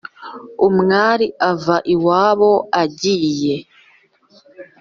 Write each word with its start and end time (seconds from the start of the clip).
Umwali 0.67 1.27
ava 1.51 1.75
iwabo 1.93 2.51
ayiyeee 2.81 3.59